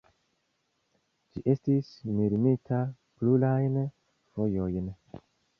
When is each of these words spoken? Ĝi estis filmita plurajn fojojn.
Ĝi 1.35 1.43
estis 1.53 1.91
filmita 2.13 2.81
plurajn 3.21 3.79
fojojn. 4.33 4.91